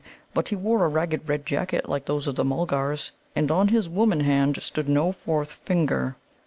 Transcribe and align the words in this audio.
But 0.33 0.49
he 0.49 0.55
wore 0.55 0.83
a 0.83 0.87
ragged 0.87 1.29
red 1.29 1.45
jacket, 1.45 1.87
like 1.87 2.07
those 2.07 2.25
of 2.25 2.33
the 2.35 2.43
Mulgars, 2.43 3.11
and 3.35 3.51
on 3.51 3.67
his 3.67 3.87
woman 3.87 4.21
hand 4.21 4.57
stood 4.63 4.89
no 4.89 5.11
fourth 5.11 5.51
finger." 5.53 6.15